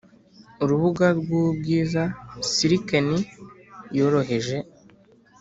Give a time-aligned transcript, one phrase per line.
[0.63, 2.03] urubuga rwubwiza,
[2.51, 4.57] silken-yoroheje,